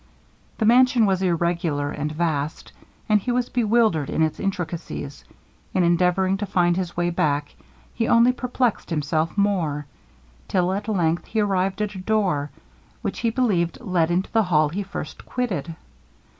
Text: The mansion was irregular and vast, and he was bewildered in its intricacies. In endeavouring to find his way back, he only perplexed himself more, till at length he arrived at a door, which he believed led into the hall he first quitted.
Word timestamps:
The 0.57 0.65
mansion 0.65 1.05
was 1.05 1.21
irregular 1.21 1.91
and 1.91 2.11
vast, 2.11 2.73
and 3.07 3.19
he 3.19 3.31
was 3.31 3.49
bewildered 3.49 4.09
in 4.09 4.23
its 4.23 4.39
intricacies. 4.39 5.23
In 5.75 5.83
endeavouring 5.83 6.37
to 6.37 6.47
find 6.47 6.75
his 6.75 6.97
way 6.97 7.11
back, 7.11 7.53
he 7.93 8.07
only 8.07 8.31
perplexed 8.31 8.89
himself 8.89 9.37
more, 9.37 9.85
till 10.47 10.73
at 10.73 10.87
length 10.87 11.27
he 11.27 11.39
arrived 11.39 11.83
at 11.83 11.93
a 11.93 11.99
door, 11.99 12.49
which 13.03 13.19
he 13.19 13.29
believed 13.29 13.79
led 13.79 14.09
into 14.09 14.31
the 14.31 14.41
hall 14.41 14.69
he 14.69 14.81
first 14.81 15.23
quitted. 15.23 15.75